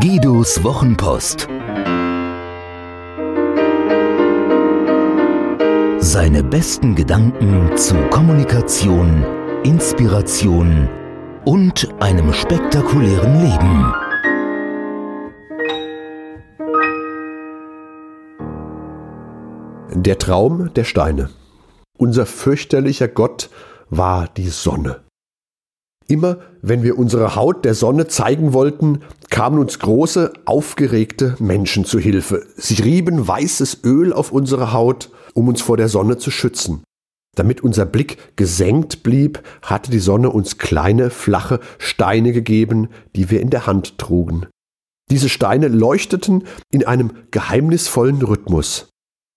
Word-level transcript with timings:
Guidos 0.00 0.64
Wochenpost. 0.64 1.46
Seine 6.00 6.42
besten 6.42 6.96
Gedanken 6.96 7.76
zu 7.76 7.94
Kommunikation, 8.10 9.24
Inspiration 9.62 10.88
und 11.44 11.88
einem 12.00 12.32
spektakulären 12.32 13.40
Leben. 13.40 13.94
Der 20.02 20.18
Traum 20.18 20.74
der 20.74 20.84
Steine. 20.84 21.30
Unser 21.98 22.26
fürchterlicher 22.26 23.06
Gott 23.06 23.48
war 23.90 24.26
die 24.26 24.48
Sonne. 24.48 25.03
Immer 26.06 26.38
wenn 26.60 26.82
wir 26.82 26.98
unsere 26.98 27.34
Haut 27.34 27.64
der 27.64 27.74
Sonne 27.74 28.06
zeigen 28.08 28.52
wollten, 28.52 29.00
kamen 29.30 29.58
uns 29.58 29.78
große, 29.78 30.32
aufgeregte 30.44 31.36
Menschen 31.38 31.84
zu 31.84 31.98
Hilfe. 31.98 32.46
Sie 32.56 32.82
rieben 32.82 33.26
weißes 33.26 33.80
Öl 33.84 34.12
auf 34.12 34.30
unsere 34.30 34.72
Haut, 34.72 35.10
um 35.32 35.48
uns 35.48 35.62
vor 35.62 35.76
der 35.76 35.88
Sonne 35.88 36.18
zu 36.18 36.30
schützen. 36.30 36.82
Damit 37.34 37.62
unser 37.62 37.86
Blick 37.86 38.36
gesenkt 38.36 39.02
blieb, 39.02 39.42
hatte 39.62 39.90
die 39.90 39.98
Sonne 39.98 40.30
uns 40.30 40.58
kleine, 40.58 41.10
flache 41.10 41.60
Steine 41.78 42.32
gegeben, 42.32 42.88
die 43.16 43.30
wir 43.30 43.40
in 43.40 43.50
der 43.50 43.66
Hand 43.66 43.98
trugen. 43.98 44.46
Diese 45.10 45.28
Steine 45.28 45.68
leuchteten 45.68 46.44
in 46.70 46.86
einem 46.86 47.12
geheimnisvollen 47.30 48.22
Rhythmus. 48.22 48.88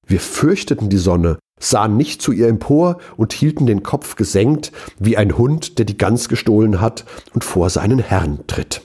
Wir 0.05 0.19
fürchteten 0.19 0.89
die 0.89 0.97
Sonne, 0.97 1.39
sahen 1.59 1.97
nicht 1.97 2.21
zu 2.21 2.31
ihr 2.31 2.47
empor 2.47 2.97
und 3.17 3.33
hielten 3.33 3.65
den 3.65 3.83
Kopf 3.83 4.15
gesenkt, 4.15 4.71
wie 4.99 5.17
ein 5.17 5.37
Hund, 5.37 5.79
der 5.79 5.85
die 5.85 5.97
Gans 5.97 6.29
gestohlen 6.29 6.81
hat 6.81 7.05
und 7.33 7.43
vor 7.43 7.69
seinen 7.69 7.99
Herrn 7.99 8.39
tritt. 8.47 8.81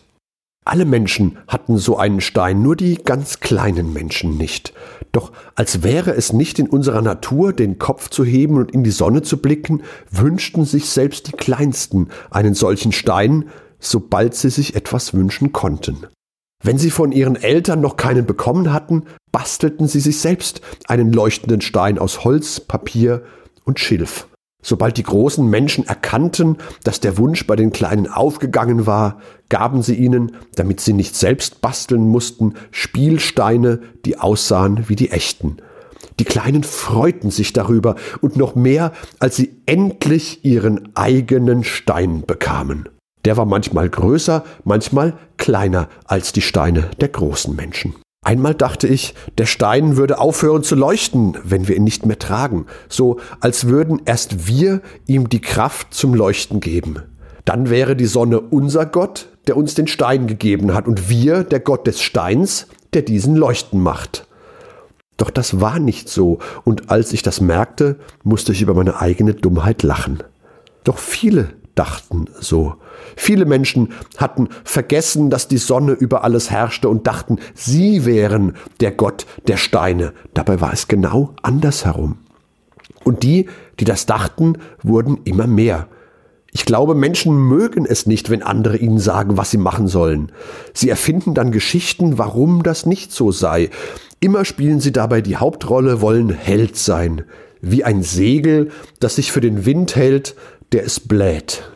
Alle 0.64 0.84
Menschen 0.84 1.38
hatten 1.48 1.76
so 1.76 1.96
einen 1.96 2.20
Stein, 2.20 2.62
nur 2.62 2.76
die 2.76 2.94
ganz 2.94 3.40
kleinen 3.40 3.92
Menschen 3.92 4.36
nicht. 4.36 4.72
Doch 5.10 5.32
als 5.56 5.82
wäre 5.82 6.12
es 6.12 6.32
nicht 6.32 6.60
in 6.60 6.68
unserer 6.68 7.02
Natur, 7.02 7.52
den 7.52 7.78
Kopf 7.78 8.10
zu 8.10 8.24
heben 8.24 8.56
und 8.56 8.70
in 8.70 8.84
die 8.84 8.92
Sonne 8.92 9.22
zu 9.22 9.38
blicken, 9.38 9.82
wünschten 10.10 10.64
sich 10.64 10.88
selbst 10.88 11.26
die 11.26 11.32
Kleinsten 11.32 12.10
einen 12.30 12.54
solchen 12.54 12.92
Stein, 12.92 13.46
sobald 13.80 14.34
sie 14.34 14.50
sich 14.50 14.76
etwas 14.76 15.14
wünschen 15.14 15.52
konnten. 15.52 16.06
Wenn 16.62 16.78
sie 16.78 16.90
von 16.90 17.10
ihren 17.10 17.36
Eltern 17.36 17.80
noch 17.80 17.96
keinen 17.96 18.24
bekommen 18.24 18.72
hatten, 18.72 19.04
bastelten 19.32 19.88
sie 19.88 20.00
sich 20.00 20.20
selbst 20.20 20.60
einen 20.86 21.12
leuchtenden 21.12 21.60
Stein 21.60 21.98
aus 21.98 22.24
Holz, 22.24 22.60
Papier 22.60 23.22
und 23.64 23.80
Schilf. 23.80 24.28
Sobald 24.64 24.96
die 24.96 25.02
großen 25.02 25.44
Menschen 25.44 25.88
erkannten, 25.88 26.58
dass 26.84 27.00
der 27.00 27.18
Wunsch 27.18 27.48
bei 27.48 27.56
den 27.56 27.72
Kleinen 27.72 28.06
aufgegangen 28.06 28.86
war, 28.86 29.20
gaben 29.48 29.82
sie 29.82 29.96
ihnen, 29.96 30.36
damit 30.54 30.80
sie 30.80 30.92
nicht 30.92 31.16
selbst 31.16 31.60
basteln 31.60 32.06
mussten, 32.06 32.54
Spielsteine, 32.70 33.80
die 34.04 34.20
aussahen 34.20 34.88
wie 34.88 34.94
die 34.94 35.10
echten. 35.10 35.56
Die 36.20 36.24
Kleinen 36.24 36.62
freuten 36.62 37.32
sich 37.32 37.52
darüber 37.52 37.96
und 38.20 38.36
noch 38.36 38.54
mehr, 38.54 38.92
als 39.18 39.34
sie 39.34 39.56
endlich 39.66 40.44
ihren 40.44 40.94
eigenen 40.94 41.64
Stein 41.64 42.22
bekamen. 42.24 42.88
Der 43.24 43.36
war 43.36 43.46
manchmal 43.46 43.88
größer, 43.88 44.44
manchmal 44.64 45.14
kleiner 45.36 45.88
als 46.04 46.32
die 46.32 46.42
Steine 46.42 46.90
der 47.00 47.08
großen 47.08 47.54
Menschen. 47.54 47.94
Einmal 48.24 48.54
dachte 48.54 48.86
ich, 48.86 49.14
der 49.36 49.46
Stein 49.46 49.96
würde 49.96 50.20
aufhören 50.20 50.62
zu 50.62 50.76
leuchten, 50.76 51.36
wenn 51.42 51.66
wir 51.66 51.76
ihn 51.76 51.82
nicht 51.82 52.06
mehr 52.06 52.18
tragen, 52.18 52.66
so 52.88 53.18
als 53.40 53.66
würden 53.66 54.00
erst 54.04 54.46
wir 54.46 54.80
ihm 55.06 55.28
die 55.28 55.40
Kraft 55.40 55.92
zum 55.92 56.14
Leuchten 56.14 56.60
geben. 56.60 57.02
Dann 57.44 57.68
wäre 57.68 57.96
die 57.96 58.06
Sonne 58.06 58.40
unser 58.40 58.86
Gott, 58.86 59.28
der 59.48 59.56
uns 59.56 59.74
den 59.74 59.88
Stein 59.88 60.28
gegeben 60.28 60.72
hat, 60.72 60.86
und 60.86 61.08
wir 61.08 61.42
der 61.42 61.58
Gott 61.58 61.88
des 61.88 62.00
Steins, 62.00 62.68
der 62.92 63.02
diesen 63.02 63.34
leuchten 63.34 63.80
macht. 63.80 64.28
Doch 65.16 65.30
das 65.30 65.60
war 65.60 65.80
nicht 65.80 66.08
so, 66.08 66.38
und 66.62 66.90
als 66.90 67.12
ich 67.12 67.22
das 67.22 67.40
merkte, 67.40 67.98
musste 68.22 68.52
ich 68.52 68.62
über 68.62 68.74
meine 68.74 69.00
eigene 69.00 69.34
Dummheit 69.34 69.82
lachen. 69.82 70.22
Doch 70.84 70.98
viele 70.98 71.50
dachten 71.74 72.26
so. 72.40 72.74
Viele 73.16 73.44
Menschen 73.44 73.92
hatten 74.18 74.48
vergessen, 74.64 75.30
dass 75.30 75.48
die 75.48 75.58
Sonne 75.58 75.92
über 75.92 76.24
alles 76.24 76.50
herrschte 76.50 76.88
und 76.88 77.06
dachten, 77.06 77.38
sie 77.54 78.04
wären 78.04 78.56
der 78.80 78.92
Gott 78.92 79.26
der 79.46 79.56
Steine. 79.56 80.12
Dabei 80.34 80.60
war 80.60 80.72
es 80.72 80.88
genau 80.88 81.34
andersherum. 81.42 82.18
Und 83.04 83.22
die, 83.22 83.48
die 83.80 83.84
das 83.84 84.06
dachten, 84.06 84.58
wurden 84.82 85.20
immer 85.24 85.46
mehr. 85.46 85.88
Ich 86.54 86.66
glaube, 86.66 86.94
Menschen 86.94 87.34
mögen 87.34 87.86
es 87.86 88.06
nicht, 88.06 88.28
wenn 88.28 88.42
andere 88.42 88.76
ihnen 88.76 88.98
sagen, 88.98 89.38
was 89.38 89.50
sie 89.50 89.56
machen 89.56 89.88
sollen. 89.88 90.30
Sie 90.74 90.90
erfinden 90.90 91.32
dann 91.32 91.50
Geschichten, 91.50 92.18
warum 92.18 92.62
das 92.62 92.84
nicht 92.84 93.10
so 93.10 93.32
sei. 93.32 93.70
Immer 94.20 94.44
spielen 94.44 94.78
sie 94.78 94.92
dabei 94.92 95.22
die 95.22 95.36
Hauptrolle, 95.36 96.02
wollen 96.02 96.28
Held 96.28 96.76
sein. 96.76 97.24
Wie 97.62 97.84
ein 97.84 98.02
Segel, 98.02 98.70
das 99.00 99.16
sich 99.16 99.32
für 99.32 99.40
den 99.40 99.64
Wind 99.64 99.96
hält, 99.96 100.36
der 100.72 100.84
es 100.84 101.00
bläht. 101.00 101.72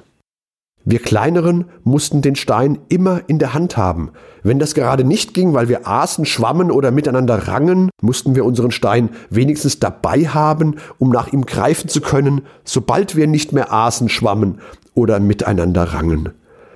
Wir 0.89 1.01
Kleineren 1.01 1.65
mussten 1.83 2.23
den 2.23 2.37
Stein 2.37 2.79
immer 2.89 3.23
in 3.27 3.41
der 3.41 3.55
Hand 3.55 3.77
haben. 3.77 4.13
Wenn 4.45 4.61
das 4.61 4.75
gerade 4.75 5.03
nicht 5.03 5.35
ging, 5.35 5.53
weil 5.53 5.69
wir 5.69 5.89
aßen, 5.89 6.25
schwammen 6.25 6.71
oder 6.71 6.93
miteinander 6.93 7.49
rangen, 7.49 7.91
mussten 8.01 8.37
wir 8.37 8.45
unseren 8.45 8.71
Stein 8.71 9.11
wenigstens 9.29 9.81
dabei 9.81 10.29
haben, 10.29 10.77
um 10.99 11.11
nach 11.11 11.33
ihm 11.33 11.45
greifen 11.45 11.89
zu 11.89 12.01
können, 12.01 12.43
sobald 12.63 13.17
wir 13.17 13.27
nicht 13.27 13.53
mehr 13.53 13.73
aßen, 13.73 14.09
schwammen 14.09 14.61
oder 14.95 15.19
miteinander 15.19 15.93
rangen. 15.93 16.29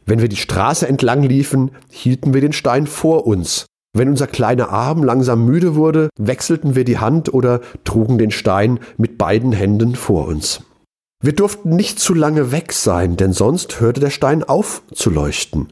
Wenn 0.06 0.20
wir 0.20 0.28
die 0.28 0.34
Straße 0.34 0.88
entlang 0.88 1.22
liefen, 1.22 1.70
hielten 1.88 2.34
wir 2.34 2.41
den 2.41 2.53
Stein 2.53 2.88
vor 2.88 3.28
uns. 3.28 3.66
Wenn 3.92 4.09
unser 4.09 4.26
kleiner 4.26 4.70
Arm 4.70 5.04
langsam 5.04 5.44
müde 5.44 5.76
wurde, 5.76 6.09
wechselten 6.19 6.75
wir 6.75 6.84
die 6.84 6.98
Hand 6.98 7.32
oder 7.32 7.60
trugen 7.84 8.19
den 8.19 8.32
Stein 8.32 8.80
mit 8.97 9.19
beiden 9.19 9.53
Händen 9.53 9.94
vor 9.94 10.26
uns. 10.26 10.64
Wir 11.22 11.34
durften 11.34 11.76
nicht 11.76 11.98
zu 11.98 12.14
lange 12.14 12.50
weg 12.50 12.72
sein, 12.72 13.19
denn 13.19 13.34
sonst 13.34 13.78
hörte 13.78 14.00
der 14.00 14.08
Stein 14.08 14.42
auf 14.42 14.82
zu 14.91 15.10
leuchten. 15.10 15.69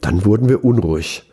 Dann 0.00 0.24
wurden 0.24 0.48
wir 0.48 0.64
unruhig. 0.64 1.30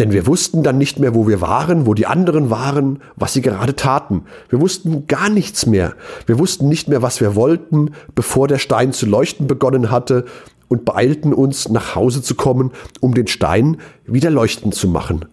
Denn 0.00 0.10
wir 0.10 0.26
wussten 0.26 0.64
dann 0.64 0.78
nicht 0.78 0.98
mehr, 0.98 1.14
wo 1.14 1.28
wir 1.28 1.40
waren, 1.40 1.86
wo 1.86 1.94
die 1.94 2.06
anderen 2.06 2.50
waren, 2.50 3.00
was 3.14 3.34
sie 3.34 3.40
gerade 3.40 3.76
taten. 3.76 4.24
Wir 4.48 4.60
wussten 4.60 5.06
gar 5.06 5.28
nichts 5.28 5.64
mehr. 5.64 5.94
Wir 6.26 6.40
wussten 6.40 6.68
nicht 6.68 6.88
mehr, 6.88 7.02
was 7.02 7.20
wir 7.20 7.36
wollten, 7.36 7.92
bevor 8.16 8.48
der 8.48 8.58
Stein 8.58 8.92
zu 8.92 9.06
leuchten 9.06 9.46
begonnen 9.46 9.92
hatte 9.92 10.24
und 10.66 10.84
beeilten 10.84 11.32
uns, 11.32 11.68
nach 11.68 11.94
Hause 11.94 12.20
zu 12.20 12.34
kommen, 12.34 12.72
um 13.00 13.14
den 13.14 13.28
Stein 13.28 13.76
wieder 14.06 14.30
leuchten 14.30 14.72
zu 14.72 14.88
machen. 14.88 15.26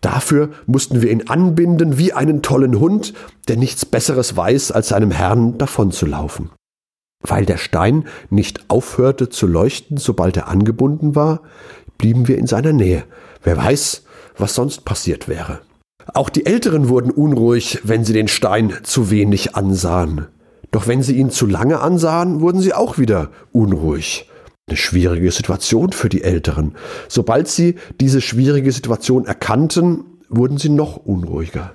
Dafür 0.00 0.48
mussten 0.64 1.02
wir 1.02 1.10
ihn 1.10 1.28
anbinden 1.28 1.98
wie 1.98 2.14
einen 2.14 2.40
tollen 2.40 2.80
Hund, 2.80 3.12
der 3.48 3.58
nichts 3.58 3.84
Besseres 3.84 4.34
weiß, 4.34 4.72
als 4.72 4.88
seinem 4.88 5.10
Herrn 5.10 5.58
davonzulaufen. 5.58 6.48
Weil 7.22 7.46
der 7.46 7.56
Stein 7.56 8.06
nicht 8.30 8.68
aufhörte 8.68 9.28
zu 9.28 9.46
leuchten, 9.46 9.96
sobald 9.96 10.36
er 10.36 10.48
angebunden 10.48 11.14
war, 11.14 11.42
blieben 11.98 12.28
wir 12.28 12.38
in 12.38 12.46
seiner 12.46 12.72
Nähe. 12.72 13.04
Wer 13.42 13.56
weiß, 13.56 14.04
was 14.36 14.54
sonst 14.54 14.84
passiert 14.84 15.28
wäre. 15.28 15.60
Auch 16.14 16.28
die 16.30 16.46
Älteren 16.46 16.88
wurden 16.88 17.10
unruhig, 17.10 17.80
wenn 17.84 18.04
sie 18.04 18.12
den 18.12 18.28
Stein 18.28 18.72
zu 18.82 19.10
wenig 19.10 19.56
ansahen. 19.56 20.26
Doch 20.70 20.86
wenn 20.86 21.02
sie 21.02 21.16
ihn 21.16 21.30
zu 21.30 21.46
lange 21.46 21.80
ansahen, 21.80 22.40
wurden 22.40 22.60
sie 22.60 22.74
auch 22.74 22.98
wieder 22.98 23.30
unruhig. 23.52 24.30
Eine 24.68 24.76
schwierige 24.76 25.30
Situation 25.30 25.92
für 25.92 26.08
die 26.08 26.22
Älteren. 26.22 26.74
Sobald 27.08 27.48
sie 27.48 27.76
diese 28.00 28.20
schwierige 28.20 28.72
Situation 28.72 29.24
erkannten, 29.24 30.04
wurden 30.28 30.58
sie 30.58 30.68
noch 30.68 30.96
unruhiger. 30.96 31.74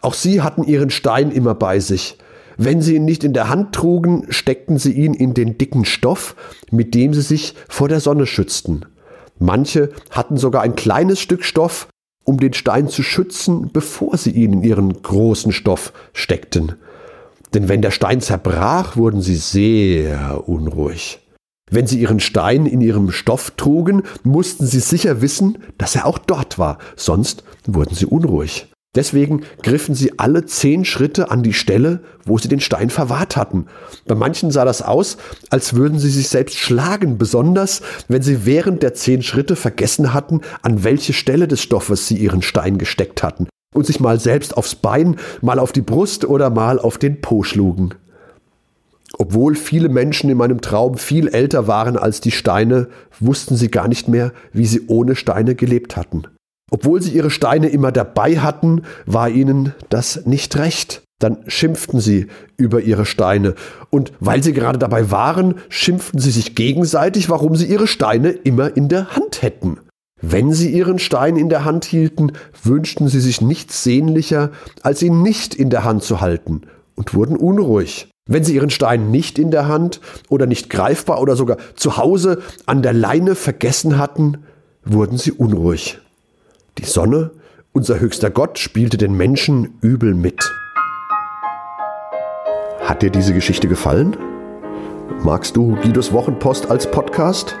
Auch 0.00 0.14
sie 0.14 0.40
hatten 0.40 0.64
ihren 0.64 0.90
Stein 0.90 1.32
immer 1.32 1.54
bei 1.54 1.80
sich. 1.80 2.18
Wenn 2.62 2.82
sie 2.82 2.96
ihn 2.96 3.06
nicht 3.06 3.24
in 3.24 3.32
der 3.32 3.48
Hand 3.48 3.74
trugen, 3.74 4.26
steckten 4.28 4.76
sie 4.76 4.92
ihn 4.92 5.14
in 5.14 5.32
den 5.32 5.56
dicken 5.56 5.86
Stoff, 5.86 6.36
mit 6.70 6.94
dem 6.94 7.14
sie 7.14 7.22
sich 7.22 7.54
vor 7.70 7.88
der 7.88 8.00
Sonne 8.00 8.26
schützten. 8.26 8.84
Manche 9.38 9.88
hatten 10.10 10.36
sogar 10.36 10.60
ein 10.60 10.76
kleines 10.76 11.20
Stück 11.20 11.42
Stoff, 11.42 11.88
um 12.22 12.38
den 12.38 12.52
Stein 12.52 12.88
zu 12.88 13.02
schützen, 13.02 13.70
bevor 13.72 14.18
sie 14.18 14.32
ihn 14.32 14.52
in 14.52 14.62
ihren 14.62 15.02
großen 15.02 15.52
Stoff 15.52 15.94
steckten. 16.12 16.74
Denn 17.54 17.70
wenn 17.70 17.80
der 17.80 17.92
Stein 17.92 18.20
zerbrach, 18.20 18.94
wurden 18.94 19.22
sie 19.22 19.36
sehr 19.36 20.46
unruhig. 20.46 21.26
Wenn 21.70 21.86
sie 21.86 21.98
ihren 21.98 22.20
Stein 22.20 22.66
in 22.66 22.82
ihrem 22.82 23.10
Stoff 23.10 23.52
trugen, 23.52 24.02
mussten 24.22 24.66
sie 24.66 24.80
sicher 24.80 25.22
wissen, 25.22 25.56
dass 25.78 25.96
er 25.96 26.04
auch 26.04 26.18
dort 26.18 26.58
war, 26.58 26.76
sonst 26.94 27.42
wurden 27.64 27.94
sie 27.94 28.04
unruhig. 28.04 28.69
Deswegen 28.96 29.42
griffen 29.62 29.94
sie 29.94 30.18
alle 30.18 30.46
zehn 30.46 30.84
Schritte 30.84 31.30
an 31.30 31.44
die 31.44 31.52
Stelle, 31.52 32.00
wo 32.24 32.38
sie 32.38 32.48
den 32.48 32.58
Stein 32.58 32.90
verwahrt 32.90 33.36
hatten. 33.36 33.66
Bei 34.06 34.16
manchen 34.16 34.50
sah 34.50 34.64
das 34.64 34.82
aus, 34.82 35.16
als 35.48 35.74
würden 35.74 36.00
sie 36.00 36.10
sich 36.10 36.28
selbst 36.28 36.56
schlagen, 36.56 37.16
besonders 37.16 37.82
wenn 38.08 38.22
sie 38.22 38.44
während 38.46 38.82
der 38.82 38.94
zehn 38.94 39.22
Schritte 39.22 39.54
vergessen 39.54 40.12
hatten, 40.12 40.40
an 40.62 40.82
welche 40.82 41.12
Stelle 41.12 41.46
des 41.46 41.62
Stoffes 41.62 42.08
sie 42.08 42.16
ihren 42.16 42.42
Stein 42.42 42.78
gesteckt 42.78 43.22
hatten 43.22 43.46
und 43.72 43.86
sich 43.86 44.00
mal 44.00 44.18
selbst 44.18 44.56
aufs 44.56 44.74
Bein, 44.74 45.16
mal 45.40 45.60
auf 45.60 45.70
die 45.70 45.82
Brust 45.82 46.24
oder 46.24 46.50
mal 46.50 46.80
auf 46.80 46.98
den 46.98 47.20
Po 47.20 47.44
schlugen. 47.44 47.94
Obwohl 49.18 49.54
viele 49.54 49.88
Menschen 49.88 50.30
in 50.30 50.36
meinem 50.36 50.60
Traum 50.60 50.96
viel 50.96 51.28
älter 51.28 51.68
waren 51.68 51.96
als 51.96 52.20
die 52.20 52.30
Steine, 52.32 52.88
wussten 53.20 53.54
sie 53.54 53.70
gar 53.70 53.86
nicht 53.86 54.08
mehr, 54.08 54.32
wie 54.52 54.66
sie 54.66 54.86
ohne 54.88 55.14
Steine 55.14 55.54
gelebt 55.54 55.96
hatten. 55.96 56.24
Obwohl 56.70 57.02
sie 57.02 57.10
ihre 57.10 57.30
Steine 57.30 57.68
immer 57.68 57.92
dabei 57.92 58.38
hatten, 58.38 58.82
war 59.06 59.28
ihnen 59.28 59.74
das 59.88 60.24
nicht 60.26 60.56
recht. 60.56 61.02
Dann 61.18 61.38
schimpften 61.48 62.00
sie 62.00 62.28
über 62.56 62.80
ihre 62.80 63.04
Steine. 63.04 63.54
Und 63.90 64.12
weil 64.20 64.42
sie 64.42 64.52
gerade 64.52 64.78
dabei 64.78 65.10
waren, 65.10 65.56
schimpften 65.68 66.20
sie 66.20 66.30
sich 66.30 66.54
gegenseitig, 66.54 67.28
warum 67.28 67.56
sie 67.56 67.66
ihre 67.66 67.86
Steine 67.86 68.30
immer 68.30 68.76
in 68.76 68.88
der 68.88 69.14
Hand 69.14 69.42
hätten. 69.42 69.78
Wenn 70.22 70.52
sie 70.52 70.70
ihren 70.70 70.98
Stein 70.98 71.36
in 71.36 71.48
der 71.48 71.64
Hand 71.64 71.84
hielten, 71.84 72.32
wünschten 72.62 73.08
sie 73.08 73.20
sich 73.20 73.40
nichts 73.40 73.82
sehnlicher, 73.82 74.50
als 74.82 75.02
ihn 75.02 75.22
nicht 75.22 75.54
in 75.54 75.70
der 75.70 75.84
Hand 75.84 76.02
zu 76.02 76.20
halten 76.20 76.62
und 76.94 77.14
wurden 77.14 77.36
unruhig. 77.36 78.08
Wenn 78.28 78.44
sie 78.44 78.54
ihren 78.54 78.70
Stein 78.70 79.10
nicht 79.10 79.38
in 79.38 79.50
der 79.50 79.66
Hand 79.66 80.00
oder 80.28 80.46
nicht 80.46 80.70
greifbar 80.70 81.20
oder 81.20 81.36
sogar 81.36 81.56
zu 81.74 81.96
Hause 81.96 82.42
an 82.66 82.82
der 82.82 82.92
Leine 82.92 83.34
vergessen 83.34 83.98
hatten, 83.98 84.44
wurden 84.84 85.18
sie 85.18 85.32
unruhig. 85.32 85.98
Die 86.80 86.86
Sonne, 86.86 87.30
unser 87.72 88.00
höchster 88.00 88.30
Gott, 88.30 88.58
spielte 88.58 88.96
den 88.96 89.12
Menschen 89.12 89.74
übel 89.82 90.14
mit. 90.14 90.40
Hat 92.80 93.02
dir 93.02 93.10
diese 93.10 93.34
Geschichte 93.34 93.68
gefallen? 93.68 94.16
Magst 95.22 95.58
du 95.58 95.76
Guidos 95.82 96.10
Wochenpost 96.10 96.70
als 96.70 96.90
Podcast? 96.90 97.54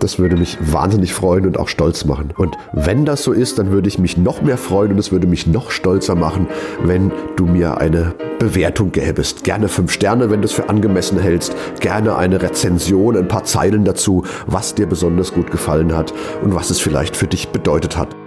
Das 0.00 0.18
würde 0.18 0.36
mich 0.36 0.58
wahnsinnig 0.60 1.14
freuen 1.14 1.46
und 1.46 1.56
auch 1.56 1.68
stolz 1.68 2.04
machen. 2.04 2.34
Und 2.36 2.56
wenn 2.72 3.04
das 3.04 3.22
so 3.22 3.30
ist, 3.30 3.60
dann 3.60 3.70
würde 3.70 3.86
ich 3.86 4.00
mich 4.00 4.16
noch 4.16 4.42
mehr 4.42 4.58
freuen 4.58 4.90
und 4.90 4.98
es 4.98 5.12
würde 5.12 5.28
mich 5.28 5.46
noch 5.46 5.70
stolzer 5.70 6.16
machen, 6.16 6.48
wenn 6.82 7.12
du 7.36 7.46
mir 7.46 7.78
eine 7.78 8.16
Bewertung 8.40 8.90
gäbest. 8.90 9.44
Gerne 9.44 9.68
fünf 9.68 9.92
Sterne, 9.92 10.30
wenn 10.30 10.40
du 10.40 10.46
es 10.46 10.52
für 10.52 10.68
angemessen 10.68 11.20
hältst. 11.20 11.54
Gerne 11.78 12.16
eine 12.16 12.42
Rezension, 12.42 13.16
ein 13.16 13.28
paar 13.28 13.44
Zeilen 13.44 13.84
dazu, 13.84 14.24
was 14.48 14.74
dir 14.74 14.86
besonders 14.88 15.32
gut 15.32 15.52
gefallen 15.52 15.94
hat 15.94 16.12
und 16.42 16.56
was 16.56 16.70
es 16.70 16.80
vielleicht 16.80 17.16
für 17.16 17.28
dich 17.28 17.50
bedeutet 17.50 17.96
hat. 17.96 18.16